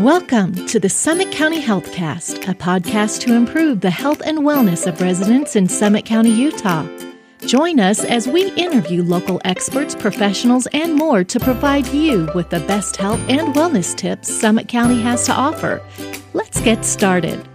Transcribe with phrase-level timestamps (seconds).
[0.00, 4.98] Welcome to the Summit County Healthcast, a podcast to improve the health and wellness of
[5.02, 6.88] residents in Summit County, Utah.
[7.40, 12.60] Join us as we interview local experts, professionals, and more to provide you with the
[12.60, 15.82] best health and wellness tips Summit County has to offer.
[16.32, 17.46] Let's get started.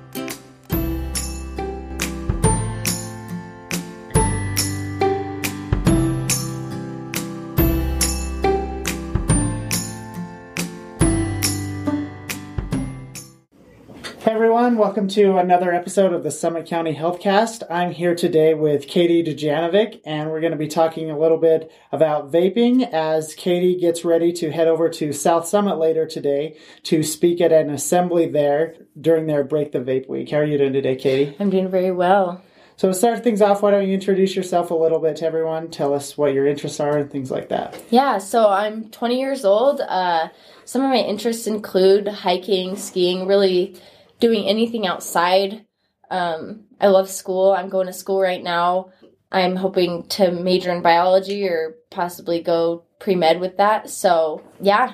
[14.86, 17.64] Welcome to another episode of the Summit County Healthcast.
[17.72, 21.72] I'm here today with Katie Dujanovic, and we're going to be talking a little bit
[21.92, 27.02] about vaping as Katie gets ready to head over to South Summit later today to
[27.02, 30.30] speak at an assembly there during their Break the Vape Week.
[30.30, 31.36] How are you doing today, Katie?
[31.40, 32.44] I'm doing very well.
[32.78, 35.72] So, to start things off, why don't you introduce yourself a little bit to everyone?
[35.72, 37.82] Tell us what your interests are and things like that.
[37.90, 39.82] Yeah, so I'm 20 years old.
[39.82, 40.28] Uh,
[40.64, 43.82] some of my interests include hiking, skiing, really
[44.20, 45.66] doing anything outside.
[46.10, 47.52] Um, I love school.
[47.52, 48.92] I'm going to school right now.
[49.32, 53.90] I'm hoping to major in biology or possibly go pre med with that.
[53.90, 54.94] So yeah,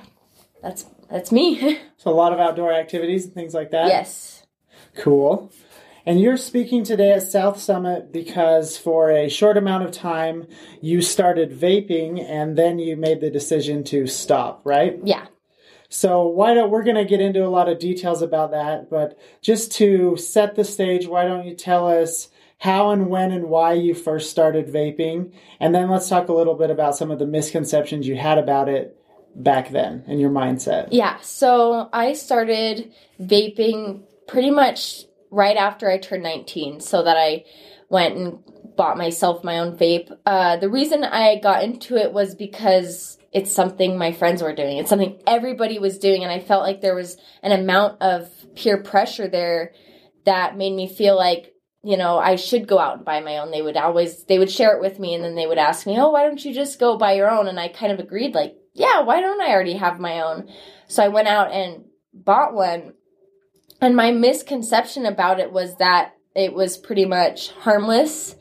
[0.61, 1.79] that's that's me.
[2.01, 3.85] So, a lot of outdoor activities and things like that?
[3.85, 4.43] yes.
[4.95, 5.51] Cool.
[6.05, 10.47] And you're speaking today at South Summit because for a short amount of time
[10.81, 14.97] you started vaping and then you made the decision to stop, right?
[15.03, 15.27] Yeah.
[15.93, 19.19] So why don't we're going to get into a lot of details about that, but
[19.41, 23.73] just to set the stage, why don't you tell us how and when and why
[23.73, 27.25] you first started vaping, and then let's talk a little bit about some of the
[27.25, 28.97] misconceptions you had about it
[29.35, 30.87] back then and your mindset.
[30.91, 37.43] Yeah, so I started vaping pretty much right after I turned 19, so that I
[37.89, 38.39] went and
[38.77, 40.09] bought myself my own vape.
[40.25, 44.77] Uh, the reason I got into it was because it's something my friends were doing.
[44.77, 48.81] It's something everybody was doing, and I felt like there was an amount of peer
[48.83, 49.73] pressure there
[50.25, 53.51] that made me feel like you know I should go out and buy my own.
[53.51, 55.97] They would always they would share it with me, and then they would ask me,
[55.97, 58.55] "Oh, why don't you just go buy your own?" And I kind of agreed, like,
[58.73, 60.49] "Yeah, why don't I already have my own?"
[60.87, 62.93] So I went out and bought one,
[63.79, 68.35] and my misconception about it was that it was pretty much harmless.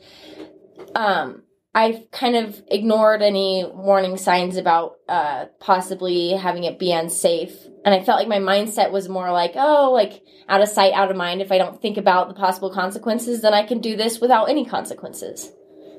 [0.95, 1.43] Um,
[1.73, 7.55] I kind of ignored any warning signs about uh, possibly having it be unsafe.
[7.85, 11.09] And I felt like my mindset was more like, oh, like out of sight, out
[11.09, 11.41] of mind.
[11.41, 14.65] If I don't think about the possible consequences, then I can do this without any
[14.65, 15.51] consequences.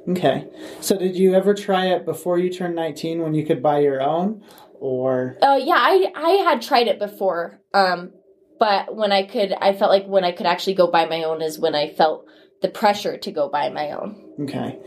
[0.08, 0.46] Okay.
[0.80, 4.02] So did you ever try it before you turned 19 when you could buy your
[4.02, 4.42] own
[4.74, 8.12] or Uh, yeah, I I had tried it before, um,
[8.58, 11.40] but when I could, I felt like when I could actually go buy my own
[11.40, 12.26] is when I felt
[12.62, 14.22] the pressure to go buy my own.
[14.40, 14.78] Okay.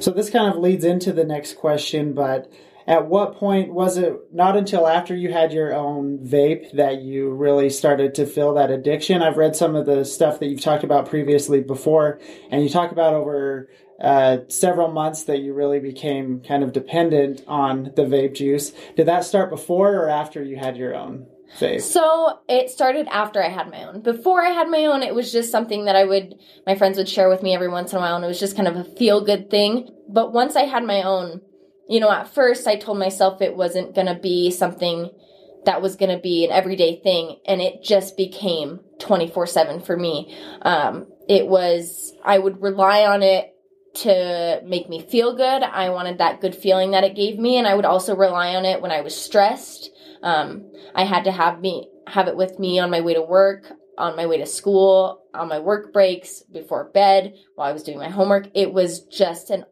[0.00, 2.52] So this kind of leads into the next question, but
[2.86, 7.30] at what point was it not until after you had your own vape that you
[7.30, 9.22] really started to feel that addiction?
[9.22, 12.20] I've read some of the stuff that you've talked about previously before,
[12.50, 13.68] and you talk about over
[14.00, 18.72] uh, several months that you really became kind of dependent on the vape juice.
[18.96, 21.26] Did that start before or after you had your own
[21.78, 24.00] So it started after I had my own.
[24.00, 26.34] Before I had my own, it was just something that I would,
[26.66, 28.56] my friends would share with me every once in a while, and it was just
[28.56, 29.90] kind of a feel good thing.
[30.08, 31.40] But once I had my own,
[31.88, 35.10] you know, at first I told myself it wasn't going to be something
[35.64, 39.96] that was going to be an everyday thing, and it just became 24 7 for
[39.96, 40.36] me.
[40.62, 43.54] Um, it was, I would rely on it
[43.94, 45.62] to make me feel good.
[45.62, 48.64] I wanted that good feeling that it gave me, and I would also rely on
[48.64, 49.90] it when I was stressed.
[50.22, 53.64] Um, I had to have me have it with me on my way to work,
[53.96, 57.98] on my way to school, on my work breaks, before bed, while I was doing
[57.98, 58.48] my homework.
[58.54, 59.64] It was just an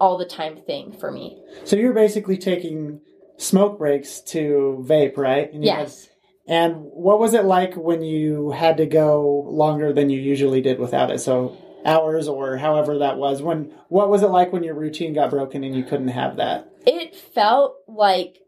[0.00, 1.40] all the time thing for me.
[1.64, 3.00] So you're basically taking
[3.38, 5.52] smoke breaks to vape, right?
[5.52, 6.08] And had- Yes.
[6.48, 10.78] And what was it like when you had to go longer than you usually did
[10.78, 11.18] without it?
[11.18, 13.42] So hours or however that was.
[13.42, 16.68] When what was it like when your routine got broken and you couldn't have that?
[16.86, 18.38] It felt like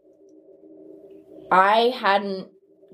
[1.51, 2.49] I hadn't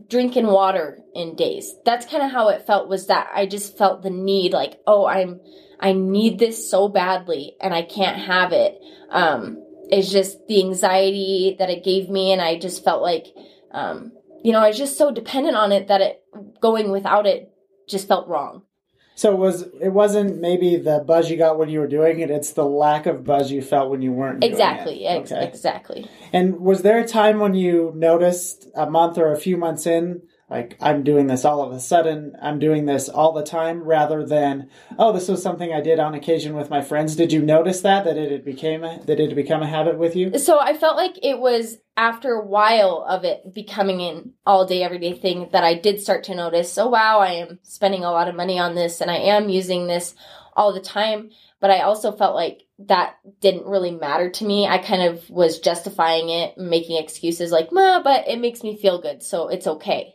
[0.08, 1.74] drinking water in days.
[1.84, 5.06] That's kind of how it felt was that I just felt the need like, oh,
[5.06, 5.40] I'm
[5.80, 8.78] I need this so badly and I can't have it.
[9.10, 13.26] Um it's just the anxiety that it gave me and I just felt like
[13.72, 14.12] um
[14.42, 16.22] you know, I was just so dependent on it that it
[16.60, 17.50] going without it
[17.88, 18.62] just felt wrong.
[19.16, 22.30] So it was it wasn't maybe the buzz you got when you were doing it,
[22.30, 25.06] it's the lack of buzz you felt when you weren't doing Exactly.
[25.06, 25.46] Ex- Okay.
[25.46, 26.10] Exactly.
[26.32, 30.22] And was there a time when you noticed a month or a few months in
[30.54, 34.24] like I'm doing this all of a sudden, I'm doing this all the time rather
[34.24, 37.16] than oh this was something I did on occasion with my friends.
[37.16, 39.98] Did you notice that that it had became a, that it had become a habit
[39.98, 40.38] with you?
[40.38, 44.84] So I felt like it was after a while of it becoming an all day
[44.84, 48.28] everyday thing that I did start to notice, oh wow, I am spending a lot
[48.28, 50.14] of money on this and I am using this
[50.56, 51.30] all the time,
[51.60, 54.68] but I also felt like that didn't really matter to me.
[54.68, 59.00] I kind of was justifying it, making excuses like, "Ma, but it makes me feel
[59.00, 60.13] good, so it's okay."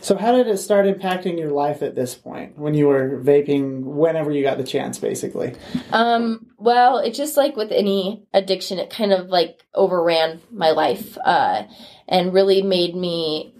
[0.00, 3.82] So, how did it start impacting your life at this point when you were vaping
[3.82, 5.54] whenever you got the chance, basically?
[5.92, 11.16] Um, well, it's just like with any addiction, it kind of like overran my life
[11.24, 11.64] uh,
[12.08, 13.54] and really made me,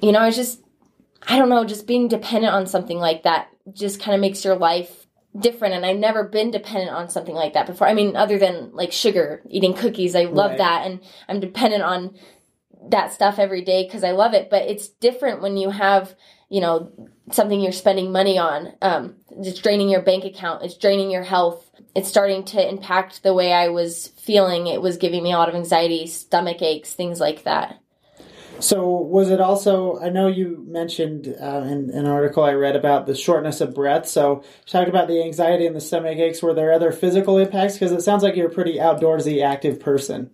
[0.00, 0.60] you know, I was just,
[1.26, 4.56] I don't know, just being dependent on something like that just kind of makes your
[4.56, 5.06] life
[5.38, 5.74] different.
[5.74, 7.86] And I've never been dependent on something like that before.
[7.86, 10.58] I mean, other than like sugar, eating cookies, I love Right.
[10.58, 10.86] that.
[10.86, 12.14] And I'm dependent on
[12.88, 14.50] that stuff every day because I love it.
[14.50, 16.14] But it's different when you have,
[16.48, 16.92] you know,
[17.30, 18.72] something you're spending money on.
[18.82, 20.62] Um, it's draining your bank account.
[20.62, 21.68] It's draining your health.
[21.94, 24.66] It's starting to impact the way I was feeling.
[24.66, 27.78] It was giving me a lot of anxiety, stomach aches, things like that.
[28.60, 29.98] So, was it also?
[29.98, 34.06] I know you mentioned uh, in an article I read about the shortness of breath.
[34.06, 36.42] So, you talked about the anxiety and the stomach aches.
[36.42, 37.74] Were there other physical impacts?
[37.74, 40.30] Because it sounds like you're a pretty outdoorsy, active person.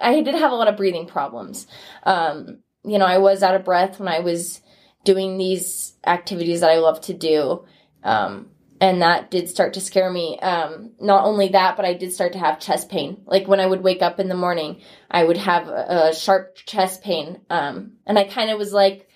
[0.00, 1.66] I did have a lot of breathing problems.
[2.04, 4.60] Um, you know, I was out of breath when I was
[5.04, 7.64] doing these activities that I love to do.
[8.02, 8.50] Um,
[8.80, 10.38] and that did start to scare me.
[10.38, 13.22] Um, not only that, but I did start to have chest pain.
[13.26, 14.80] Like when I would wake up in the morning,
[15.10, 17.42] I would have a, a sharp chest pain.
[17.50, 19.09] Um, and I kind of was like,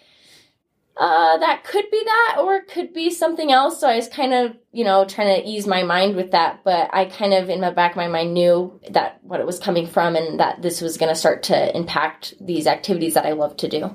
[0.96, 3.80] uh, that could be that, or it could be something else.
[3.80, 6.60] So I was kind of, you know, trying to ease my mind with that.
[6.64, 9.58] But I kind of, in the back of my mind, knew that what it was
[9.58, 13.32] coming from and that this was going to start to impact these activities that I
[13.32, 13.90] love to do.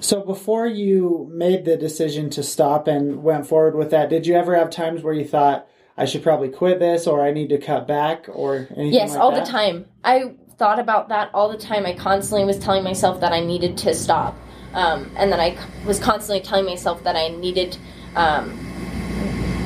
[0.00, 4.34] So, before you made the decision to stop and went forward with that, did you
[4.34, 7.58] ever have times where you thought, I should probably quit this or I need to
[7.58, 9.44] cut back or anything Yes, like all that?
[9.44, 9.86] the time.
[10.02, 11.86] I thought about that all the time.
[11.86, 14.36] I constantly was telling myself that I needed to stop.
[14.74, 17.76] Um, and then I was constantly telling myself that I needed,
[18.16, 18.58] um,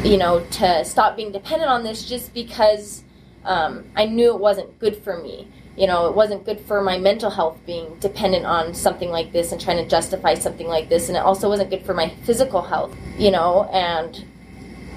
[0.05, 3.03] you know, to stop being dependent on this just because
[3.45, 5.49] um, I knew it wasn't good for me.
[5.77, 9.53] You know, it wasn't good for my mental health being dependent on something like this
[9.53, 11.09] and trying to justify something like this.
[11.09, 14.25] And it also wasn't good for my physical health, you know, and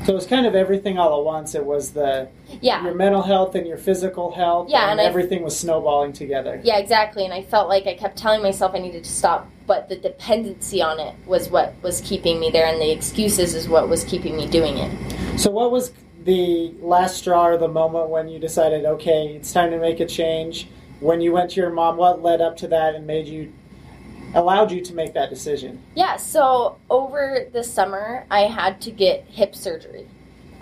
[0.06, 1.56] So, it was kind of everything all at once.
[1.56, 2.30] It was the
[2.62, 2.84] yeah.
[2.84, 6.60] your mental health and your physical health, Yeah, and, and I- everything was snowballing together.
[6.64, 7.26] Yeah, exactly.
[7.26, 10.82] And I felt like I kept telling myself I needed to stop, but the dependency
[10.82, 14.36] on it was what was keeping me there, and the excuses is what was keeping
[14.36, 15.40] me doing it.
[15.40, 15.92] So, what was
[16.24, 20.06] the last straw or the moment when you decided, okay, it's time to make a
[20.06, 20.68] change?
[21.02, 23.54] When you went to your mom, what led up to that and made you,
[24.34, 25.82] allowed you to make that decision?
[25.96, 30.08] Yeah, so over the summer, I had to get hip surgery.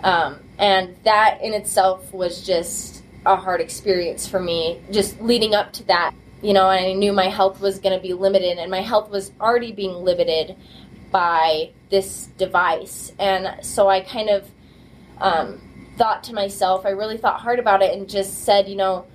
[0.02, 5.72] Um, and that in itself was just a hard experience for me, just leading up
[5.74, 6.14] to that.
[6.40, 9.32] You know, I knew my health was going to be limited, and my health was
[9.40, 10.56] already being limited
[11.10, 13.12] by this device.
[13.18, 14.48] And so I kind of
[15.20, 15.60] um,
[15.96, 19.06] thought to myself, I really thought hard about it and just said, you know,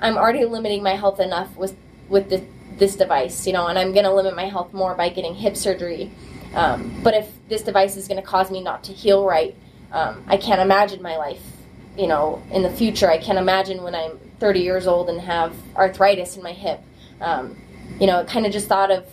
[0.00, 1.76] I'm already limiting my health enough with
[2.08, 2.44] with the,
[2.80, 5.56] this device, you know, and I'm going to limit my health more by getting hip
[5.56, 6.10] surgery.
[6.54, 9.54] Um, but if this device is going to cause me not to heal right,
[9.92, 11.42] um, I can't imagine my life,
[11.96, 13.08] you know, in the future.
[13.08, 16.80] I can't imagine when I'm 30 years old and have arthritis in my hip.
[17.20, 17.56] Um,
[18.00, 19.06] you know, kind of just thought of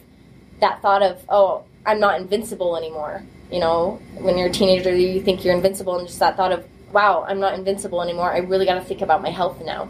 [0.62, 3.24] that thought of, oh, I'm not invincible anymore.
[3.52, 6.66] You know, when you're a teenager, you think you're invincible, and just that thought of,
[6.92, 8.32] wow, I'm not invincible anymore.
[8.32, 9.90] I really got to think about my health now.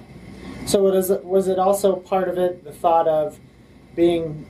[0.66, 3.40] So, what is it, was it also part of it the thought of
[3.98, 4.46] being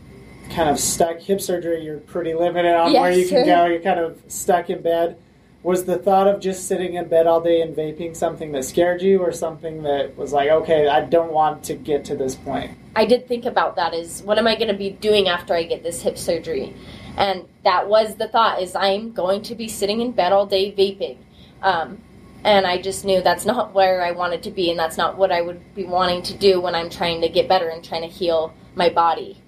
[0.51, 1.19] kind of stuck?
[1.21, 3.65] Hip surgery, you're pretty limited on where you can go.
[3.65, 5.17] You're kind of stuck in bed.
[5.63, 9.01] Was the thought of just sitting in bed all day and vaping something that scared
[9.01, 12.77] you, or something that was like, okay, I don't want to get to this point?
[12.95, 15.63] I did think about that is what am I going to be doing after I
[15.63, 16.75] get this hip surgery?
[17.17, 20.71] And that was the thought is I'm going to be sitting in bed all day
[20.71, 21.17] vaping.
[21.61, 21.97] Um,
[22.43, 25.31] and I just knew that's not where I wanted to be and that's not what
[25.31, 28.07] I would be wanting to do when I'm trying to get better and trying to
[28.07, 29.41] heal my body.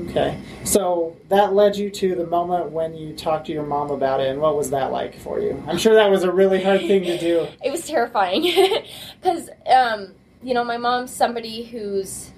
[0.00, 0.38] Okay.
[0.64, 4.28] So that led you to the moment when you talked to your mom about it,
[4.28, 5.62] and what was that like for you?
[5.66, 7.46] I'm sure that was a really hard thing to do.
[7.64, 8.42] It was terrifying
[9.22, 12.30] because, um, you know, my mom's somebody who's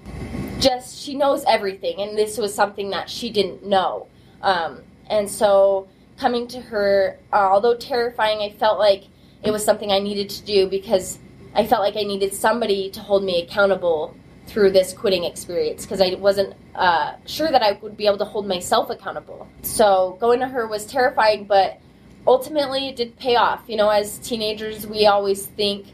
[0.59, 4.07] just, she knows everything, and this was something that she didn't know.
[4.41, 9.05] Um, and so coming to her, uh, although terrifying, I felt like
[9.43, 11.19] it was something I needed to do because
[11.53, 14.15] I felt like I needed somebody to hold me accountable
[14.47, 18.25] through this quitting experience because I wasn't uh, sure that I would be able to
[18.25, 19.47] hold myself accountable.
[19.61, 21.79] So going to her was terrifying, but
[22.25, 23.63] ultimately it did pay off.
[23.67, 25.87] You know, as teenagers, we always think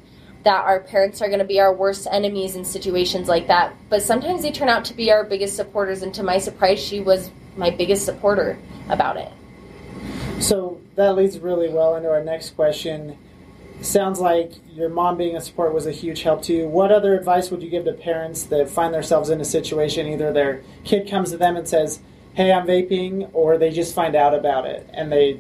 [0.44, 4.02] that our parents are going to be our worst enemies in situations like that, but
[4.04, 6.04] sometimes they turn out to be our biggest supporters.
[6.04, 8.58] And to my surprise, she was my biggest supporter
[8.90, 9.32] about it.
[10.40, 13.18] So that leads really well into our next question.
[13.82, 16.68] Sounds like your mom being a support was a huge help to you.
[16.68, 20.32] What other advice would you give to parents that find themselves in a situation either
[20.32, 22.00] their kid comes to them and says,
[22.34, 25.40] "Hey, I'm vaping," or they just find out about it and they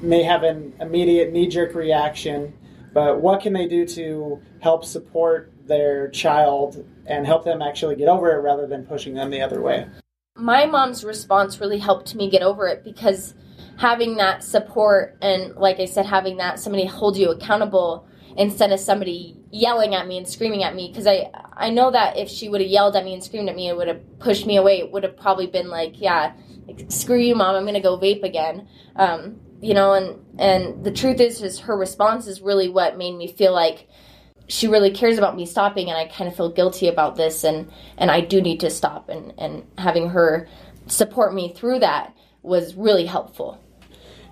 [0.00, 2.52] may have an immediate knee-jerk reaction,
[2.92, 8.08] but what can they do to help support their child and help them actually get
[8.08, 9.86] over it rather than pushing them the other way?
[10.36, 13.34] My mom's response really helped me get over it because
[13.76, 18.80] having that support and like I said having that somebody hold you accountable instead of
[18.80, 20.88] somebody yelling at me and screaming at me.
[20.88, 23.56] Because I I know that if she would have yelled at me and screamed at
[23.56, 24.78] me it would have pushed me away.
[24.78, 26.32] It would have probably been like yeah
[26.88, 28.68] screw you mom I'm gonna go vape again.
[28.96, 33.16] Um, you know and and the truth is is her response is really what made
[33.16, 33.88] me feel like
[34.46, 37.70] she really cares about me stopping and I kind of feel guilty about this and
[37.96, 40.48] and I do need to stop and and having her
[40.86, 43.58] support me through that was really helpful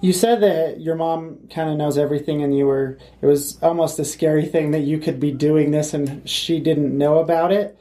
[0.03, 3.99] you said that your mom kind of knows everything and you were it was almost
[3.99, 7.79] a scary thing that you could be doing this and she didn't know about it.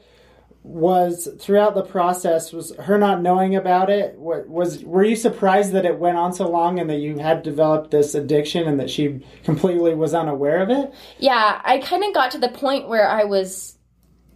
[0.62, 5.72] Was throughout the process was her not knowing about it what was were you surprised
[5.72, 8.88] that it went on so long and that you had developed this addiction and that
[8.88, 10.94] she completely was unaware of it?
[11.18, 13.76] Yeah i kind of got to the point where i was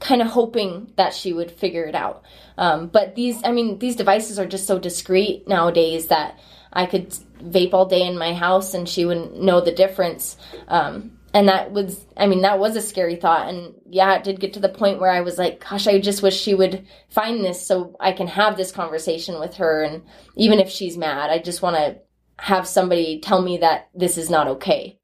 [0.01, 2.23] kind of hoping that she would figure it out.
[2.59, 6.41] Um, but these i mean these devices are just so discreet nowadays that
[6.77, 7.11] i could
[7.43, 10.37] vape all day in my house and she wouldn't know the difference.
[10.69, 13.49] Um, and that was i mean that was a scary thought.
[13.49, 16.23] And yeah it did get to the point where i was like gosh i just
[16.23, 19.83] wish she would find this so i can have this conversation with her.
[19.83, 20.03] And
[20.37, 21.99] even if she's mad i just want to
[22.39, 24.99] have somebody tell me that this is not okay.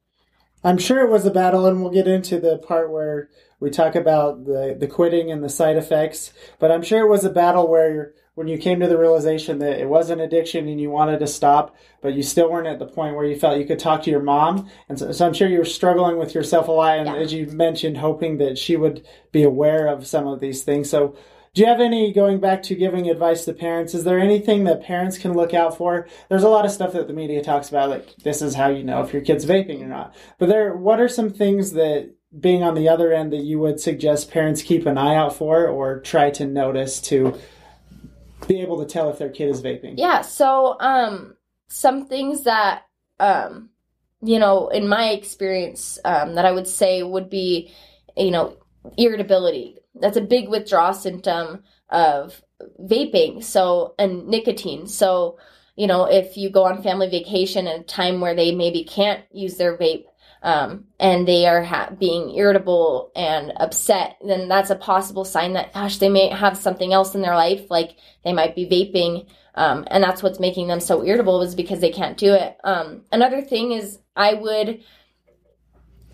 [0.63, 3.95] I'm sure it was a battle and we'll get into the part where we talk
[3.95, 7.69] about the the quitting and the side effects but i'm sure it was a battle
[7.69, 11.19] where when you came to the realization that it was an addiction and you wanted
[11.19, 14.03] to stop, but you still weren't at the point where you felt you could talk
[14.03, 14.71] to your mom.
[14.89, 16.99] And so, so I'm sure you were struggling with yourself a lot.
[16.99, 17.17] And yeah.
[17.17, 20.89] as you mentioned, hoping that she would be aware of some of these things.
[20.89, 21.15] So
[21.55, 23.93] do you have any going back to giving advice to parents?
[23.93, 26.09] Is there anything that parents can look out for?
[26.31, 28.83] There's a lot of stuff that the media talks about, like this is how you
[28.83, 30.15] know if your kid's vaping or not.
[30.39, 33.79] But there, what are some things that being on the other end that you would
[33.79, 37.39] suggest parents keep an eye out for or try to notice to
[38.55, 39.95] be able to tell if their kid is vaping?
[39.97, 41.37] Yeah, so um,
[41.69, 42.83] some things that
[43.19, 43.71] um,
[44.23, 47.73] you know, in my experience, um, that I would say would be,
[48.17, 48.57] you know,
[48.97, 49.79] irritability.
[49.95, 52.43] That's a big withdrawal symptom of
[52.81, 53.43] vaping.
[53.43, 54.87] So and nicotine.
[54.87, 55.39] So
[55.77, 59.25] you know, if you go on family vacation at a time where they maybe can't
[59.33, 60.05] use their vape,
[60.43, 65.73] um, and they are ha- being irritable and upset, then that's a possible sign that,
[65.73, 69.85] gosh, they may have something else in their life, like they might be vaping, um,
[69.89, 72.57] and that's what's making them so irritable is because they can't do it.
[72.65, 74.83] Um, another thing is, I would,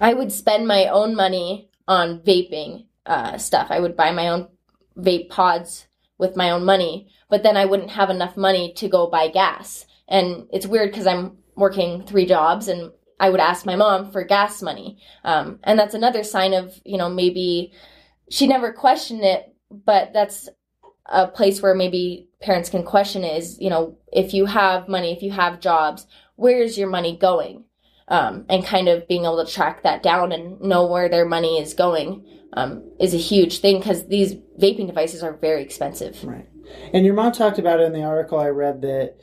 [0.00, 3.68] I would spend my own money on vaping uh, stuff.
[3.70, 4.48] I would buy my own
[4.96, 5.86] vape pods
[6.18, 9.86] with my own money, but then I wouldn't have enough money to go buy gas.
[10.06, 14.22] And it's weird because I'm working three jobs and I would ask my mom for
[14.24, 14.98] gas money.
[15.24, 17.72] Um, and that's another sign of, you know, maybe
[18.30, 20.48] she never questioned it, but that's
[21.06, 25.22] a place where maybe parents can question is, you know, if you have money, if
[25.22, 26.06] you have jobs,
[26.36, 27.64] where's your money going?
[28.08, 31.60] Um, and kind of being able to track that down and know where their money
[31.60, 36.24] is going um, is a huge thing because these vaping devices are very expensive.
[36.24, 36.48] Right.
[36.94, 39.16] And your mom talked about it in the article I read that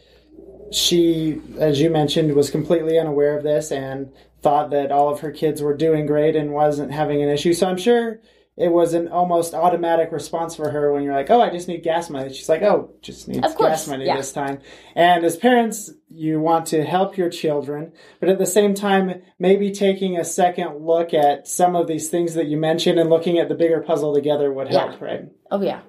[0.72, 5.31] she, as you mentioned, was completely unaware of this and thought that all of her
[5.31, 7.53] kids were doing great and wasn't having an issue.
[7.53, 8.19] So I'm sure
[8.57, 11.84] it was an almost automatic response for her when you're like, "Oh, I just need
[11.84, 14.15] gas money." She's like, "Oh, just needs gas money yeah.
[14.15, 14.60] this time."
[14.95, 19.72] And as parents, you want to help your children, but at the same time, maybe
[19.72, 23.50] taking a second look at some of these things that you mentioned and looking at
[23.50, 25.05] the bigger puzzle together would help, yeah.
[25.05, 25.25] right?
[25.51, 25.81] Oh yeah.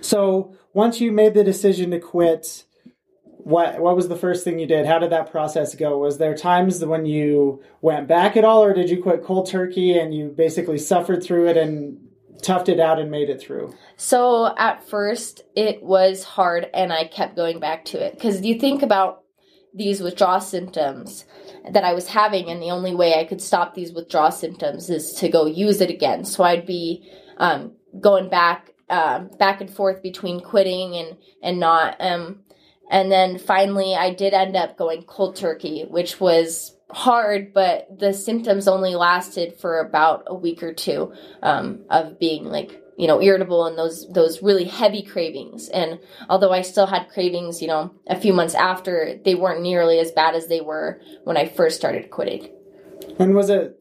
[0.00, 2.64] So once you made the decision to quit,
[3.48, 4.84] what what was the first thing you did?
[4.84, 5.96] How did that process go?
[5.96, 9.98] Was there times when you went back at all, or did you quit cold turkey
[9.98, 11.98] and you basically suffered through it and
[12.42, 13.72] toughed it out and made it through?
[13.96, 18.60] So at first it was hard, and I kept going back to it because you
[18.60, 19.22] think about
[19.74, 21.24] these withdrawal symptoms
[21.72, 25.14] that I was having, and the only way I could stop these withdrawal symptoms is
[25.14, 26.26] to go use it again.
[26.26, 31.96] So I'd be um, going back uh, back and forth between quitting and and not.
[31.98, 32.40] Um,
[32.90, 38.12] and then finally, I did end up going cold turkey, which was hard, but the
[38.12, 43.22] symptoms only lasted for about a week or two um, of being like you know
[43.22, 45.68] irritable and those those really heavy cravings.
[45.68, 49.98] And although i still had cravings you know a few months after they weren't nearly
[50.00, 52.50] as bad as they were when i first started quitting.
[53.18, 53.78] And was it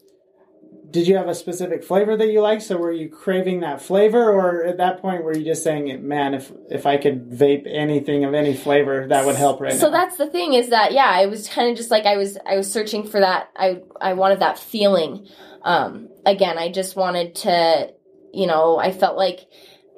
[0.89, 4.31] did you have a specific flavor that you liked so were you craving that flavor
[4.31, 8.23] or at that point were you just saying man if if i could vape anything
[8.23, 9.97] of any flavor that would help right so now.
[9.97, 12.55] that's the thing is that yeah it was kind of just like i was i
[12.55, 15.27] was searching for that i i wanted that feeling
[15.63, 17.91] um again i just wanted to
[18.37, 19.47] you know, I felt like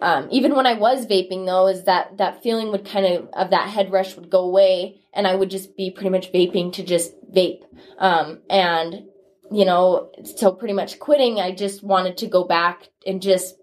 [0.01, 3.49] um, even when I was vaping though, is that that feeling would kind of of
[3.49, 6.83] that head rush would go away, and I would just be pretty much vaping to
[6.83, 7.63] just vape.
[7.97, 9.03] Um, and
[9.51, 13.55] you know, so pretty much quitting, I just wanted to go back and just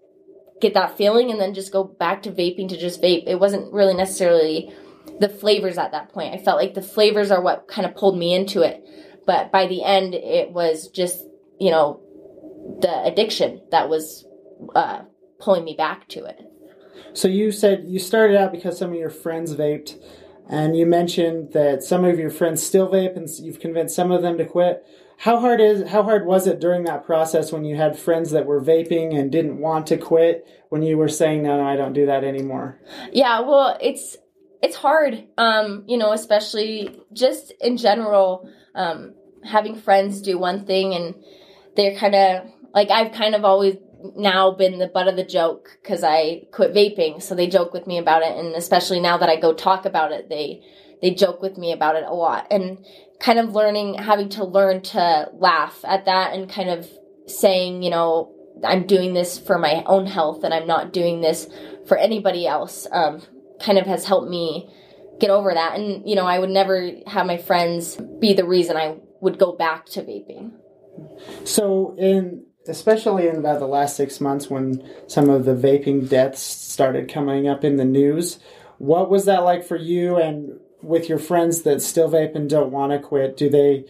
[0.59, 3.23] get that feeling, and then just go back to vaping to just vape.
[3.27, 4.73] It wasn't really necessarily
[5.19, 6.33] the flavors at that point.
[6.33, 8.83] I felt like the flavors are what kind of pulled me into it,
[9.25, 11.23] but by the end, it was just
[11.59, 12.01] you know
[12.81, 14.25] the addiction that was
[14.75, 15.03] uh,
[15.39, 16.41] pulling me back to it.
[17.13, 19.95] So you said you started out because some of your friends vaped,
[20.49, 24.21] and you mentioned that some of your friends still vape, and you've convinced some of
[24.21, 24.85] them to quit.
[25.17, 28.45] How hard is how hard was it during that process when you had friends that
[28.45, 30.47] were vaping and didn't want to quit?
[30.69, 32.79] When you were saying no, no, I don't do that anymore.
[33.11, 34.17] Yeah, well, it's
[34.61, 40.93] it's hard, um, you know, especially just in general, um, having friends do one thing
[40.93, 41.15] and
[41.75, 43.77] they're kind of like I've kind of always
[44.15, 47.21] now been the butt of the joke because I quit vaping.
[47.21, 50.11] So they joke with me about it, and especially now that I go talk about
[50.11, 50.63] it, they
[51.01, 52.47] they joke with me about it a lot.
[52.51, 52.85] And
[53.19, 56.89] kind of learning, having to learn to laugh at that, and kind of
[57.27, 58.33] saying, you know,
[58.63, 61.47] I'm doing this for my own health, and I'm not doing this
[61.87, 62.87] for anybody else.
[62.91, 63.21] Um,
[63.59, 64.69] kind of has helped me
[65.19, 65.79] get over that.
[65.79, 69.51] And you know, I would never have my friends be the reason I would go
[69.53, 70.51] back to vaping.
[71.43, 76.41] So in especially in about the last six months when some of the vaping deaths
[76.41, 78.39] started coming up in the news.
[78.77, 82.71] What was that like for you and with your friends that still vape and don't
[82.71, 83.37] want to quit?
[83.37, 83.85] Do they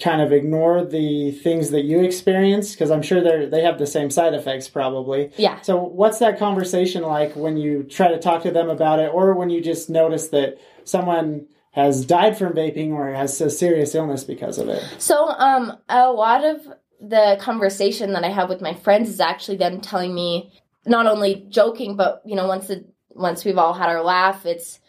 [0.00, 3.86] kind of ignore the things that you experience because I'm sure they they have the
[3.86, 5.30] same side effects probably.
[5.36, 5.60] Yeah.
[5.60, 9.34] So what's that conversation like when you try to talk to them about it or
[9.34, 14.24] when you just notice that someone has died from vaping or has a serious illness
[14.24, 14.82] because of it?
[14.98, 16.66] So um a lot of
[17.00, 20.52] the conversation that I have with my friends is actually them telling me
[20.86, 24.80] not only joking, but you know, once the once we've all had our laugh, it's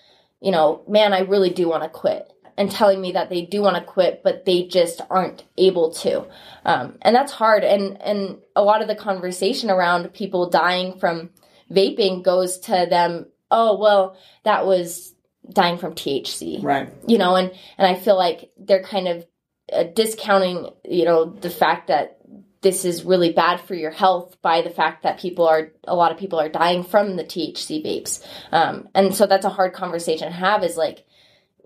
[0.44, 3.62] you know, man, I really do want to quit, and telling me that they do
[3.62, 6.28] want to quit, but they just aren't able to,
[6.66, 7.64] um, and that's hard.
[7.64, 11.30] And and a lot of the conversation around people dying from
[11.72, 13.28] vaping goes to them.
[13.50, 15.16] Oh well, that was
[15.50, 16.94] dying from THC, right?
[17.08, 19.26] You know, and and I feel like they're kind of
[19.72, 22.18] uh, discounting, you know, the fact that
[22.64, 26.12] this is really bad for your health by the fact that people are a lot
[26.12, 30.28] of people are dying from the THC vapes, um, and so that's a hard conversation
[30.28, 30.64] to have.
[30.64, 31.06] Is like,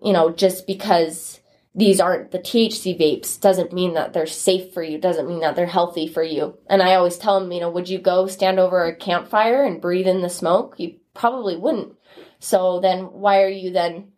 [0.03, 1.39] you know, just because
[1.77, 5.55] these aren't the THC vapes doesn't mean that they're safe for you, doesn't mean that
[5.55, 6.57] they're healthy for you.
[6.67, 9.79] And I always tell them, you know, would you go stand over a campfire and
[9.79, 10.73] breathe in the smoke?
[10.77, 11.95] You probably wouldn't.
[12.39, 14.11] So then why are you then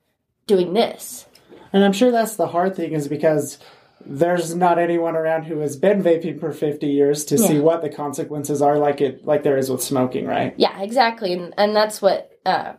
[0.48, 1.26] doing this?
[1.74, 3.58] And I'm sure that's the hard thing is because
[4.06, 7.48] there's not anyone around who has been vaping for 50 years to yeah.
[7.48, 10.54] see what the consequences are like it like there is with smoking, right?
[10.58, 11.34] Yeah, exactly.
[11.34, 12.74] And and that's what uh,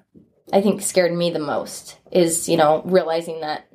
[0.52, 3.70] I think scared me the most is, you know, realizing that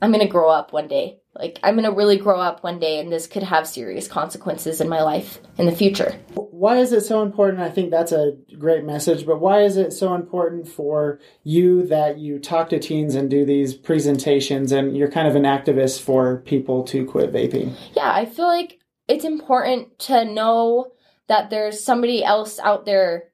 [0.00, 2.78] I'm going to grow up one day like i'm going to really grow up one
[2.78, 6.18] day and this could have serious consequences in my life in the future.
[6.34, 7.62] Why is it so important?
[7.62, 12.18] I think that's a great message but why is it so important for you that
[12.18, 16.38] you talk to teens and do these presentations and you're kind of an activist for
[16.38, 17.74] people to quit vaping?
[17.94, 20.92] Yeah i feel like it's important to know
[21.28, 23.30] that there's somebody else out there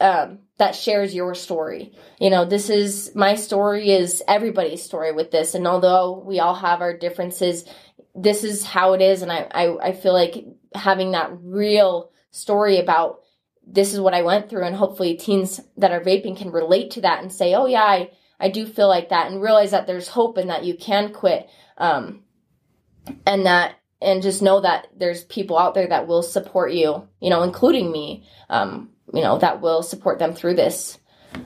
[0.00, 1.92] um, that shares your story.
[2.20, 5.54] You know, this is my story is everybody's story with this.
[5.54, 7.64] And although we all have our differences,
[8.14, 9.22] this is how it is.
[9.22, 10.44] And I, I, I feel like
[10.74, 13.20] having that real story about
[13.66, 17.00] this is what I went through and hopefully teens that are vaping can relate to
[17.00, 20.08] that and say, oh yeah, I, I do feel like that and realize that there's
[20.08, 21.48] hope and that you can quit.
[21.78, 22.24] Um,
[23.26, 27.30] and that and just know that there's people out there that will support you, you
[27.30, 28.26] know, including me.
[28.48, 30.98] Um, you know that will support them through this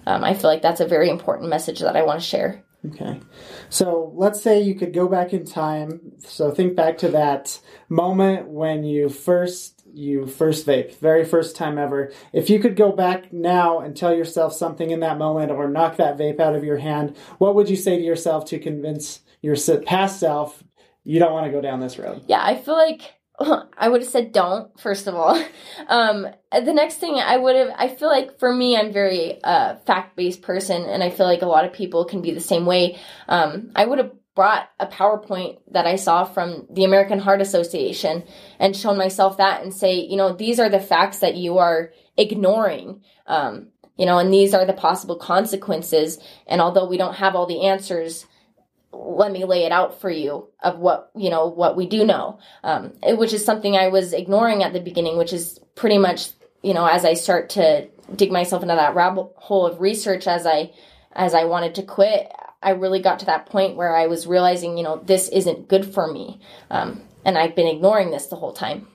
[0.07, 3.21] um, i feel like that's a very important message that i want to share okay
[3.69, 8.49] so let's say you could go back in time so think back to that moment
[8.49, 12.13] when you first you first vape, very first time ever.
[12.33, 15.97] If you could go back now and tell yourself something in that moment or knock
[15.97, 19.57] that vape out of your hand, what would you say to yourself to convince your
[19.83, 20.63] past self
[21.05, 22.25] you don't want to go down this road?
[22.27, 23.14] Yeah, I feel like
[23.77, 25.43] I would have said don't, first of all.
[25.87, 29.77] Um, the next thing I would have, I feel like for me, I'm very uh,
[29.87, 32.65] fact based person, and I feel like a lot of people can be the same
[32.65, 32.99] way.
[33.29, 38.25] Um, I would have brought a PowerPoint that I saw from the American Heart Association
[38.59, 41.93] and shown myself that and say, you know, these are the facts that you are
[42.17, 43.03] ignoring.
[43.27, 46.19] Um, you know, and these are the possible consequences.
[46.47, 48.27] And although we don't have all the answers,
[48.95, 52.39] let me lay it out for you of what you know what we do know.
[52.63, 56.31] Um, which is something i was ignoring at the beginning which is pretty much
[56.63, 60.47] you know as i start to dig myself into that rabbit hole of research as
[60.47, 60.71] i
[61.13, 62.31] as i wanted to quit
[62.63, 65.93] i really got to that point where i was realizing you know this isn't good
[65.93, 66.41] for me.
[66.71, 68.87] Um, and i've been ignoring this the whole time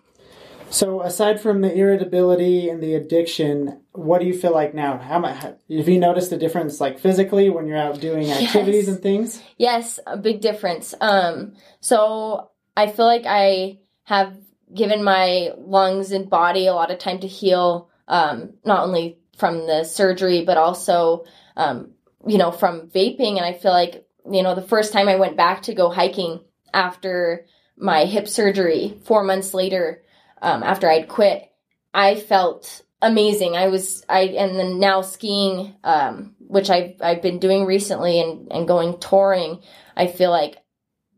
[0.71, 4.97] so, aside from the irritability and the addiction, what do you feel like now?
[4.97, 8.87] How much have you noticed a difference, like physically, when you're out doing activities yes.
[8.87, 9.41] and things?
[9.57, 10.93] Yes, a big difference.
[11.01, 14.35] Um, so I feel like I have
[14.73, 19.65] given my lungs and body a lot of time to heal, um, not only from
[19.65, 21.91] the surgery, but also, um,
[22.27, 23.37] you know, from vaping.
[23.37, 26.41] And I feel like, you know, the first time I went back to go hiking
[26.73, 30.03] after my hip surgery, four months later
[30.41, 31.49] um, after I'd quit,
[31.93, 33.55] I felt amazing.
[33.55, 38.51] I was I and then now skiing, um, which I've I've been doing recently and
[38.51, 39.59] and going touring.
[39.95, 40.57] I feel like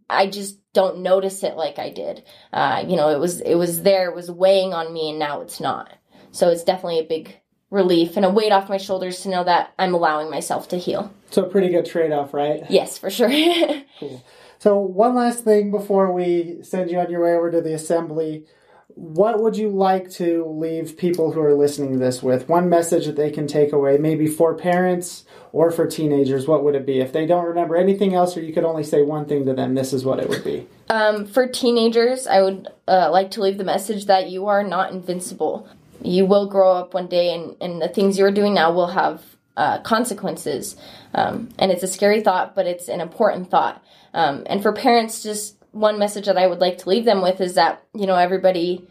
[0.10, 2.23] I just don't notice it like I did.
[2.51, 5.41] Uh, you know, it was it was there, it was weighing on me, and now
[5.41, 5.91] it's not.
[6.31, 7.38] So it's definitely a big
[7.69, 11.12] relief and a weight off my shoulders to know that I'm allowing myself to heal.
[11.31, 12.62] So a pretty good trade off, right?
[12.69, 13.29] Yes, for sure.
[13.99, 14.23] cool.
[14.60, 18.45] So one last thing before we send you on your way over to the assembly
[18.95, 22.49] what would you like to leave people who are listening to this with?
[22.49, 26.75] One message that they can take away, maybe for parents or for teenagers, what would
[26.75, 26.99] it be?
[26.99, 29.75] If they don't remember anything else, or you could only say one thing to them,
[29.75, 30.67] this is what it would be.
[30.89, 34.91] Um, for teenagers, I would uh, like to leave the message that you are not
[34.91, 35.67] invincible.
[36.01, 39.23] You will grow up one day, and, and the things you're doing now will have
[39.58, 40.75] uh, consequences.
[41.13, 43.84] Um, and it's a scary thought, but it's an important thought.
[44.13, 47.41] Um, and for parents, just one message that I would like to leave them with
[47.41, 48.88] is that, you know, everybody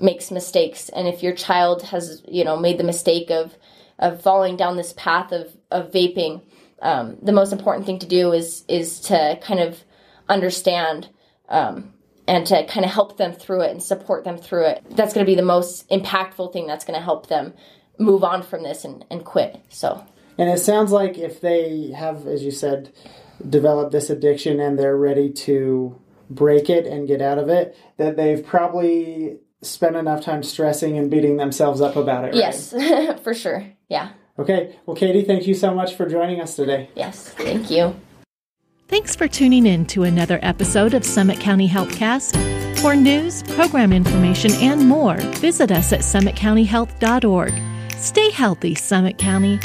[0.00, 0.88] makes mistakes.
[0.90, 3.54] And if your child has, you know, made the mistake of,
[3.98, 6.42] of falling down this path of, of vaping,
[6.82, 9.82] um, the most important thing to do is, is to kind of
[10.28, 11.08] understand,
[11.48, 11.92] um,
[12.28, 14.84] and to kind of help them through it and support them through it.
[14.90, 17.54] That's going to be the most impactful thing that's going to help them
[17.98, 19.60] move on from this and, and quit.
[19.70, 20.04] So,
[20.36, 22.92] and it sounds like if they have, as you said,
[23.48, 25.98] developed this addiction and they're ready to
[26.30, 31.10] break it and get out of it, that they've probably spent enough time stressing and
[31.10, 32.28] beating themselves up about it.
[32.28, 32.36] Right?
[32.36, 32.72] Yes,
[33.22, 33.66] for sure.
[33.88, 34.10] Yeah.
[34.38, 34.76] Okay.
[34.86, 36.90] Well, Katie, thank you so much for joining us today.
[36.94, 37.94] Yes, thank you.
[38.86, 42.78] Thanks for tuning in to another episode of Summit County Healthcast.
[42.80, 47.52] For news, program information, and more, visit us at summitcountyhealth.org.
[47.92, 49.58] Stay healthy, Summit County.